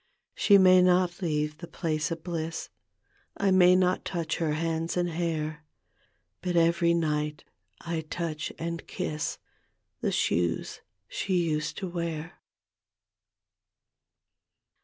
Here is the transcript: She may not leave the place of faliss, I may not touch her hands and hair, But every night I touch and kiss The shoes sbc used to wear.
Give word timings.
She 0.33 0.57
may 0.57 0.81
not 0.81 1.21
leave 1.21 1.59
the 1.59 1.67
place 1.67 2.09
of 2.09 2.23
faliss, 2.23 2.69
I 3.37 3.51
may 3.51 3.75
not 3.75 4.03
touch 4.03 4.37
her 4.37 4.53
hands 4.53 4.97
and 4.97 5.07
hair, 5.11 5.63
But 6.41 6.55
every 6.55 6.95
night 6.95 7.43
I 7.81 8.01
touch 8.09 8.51
and 8.57 8.87
kiss 8.87 9.37
The 9.99 10.11
shoes 10.11 10.81
sbc 11.11 11.27
used 11.37 11.77
to 11.77 11.87
wear. 11.87 12.39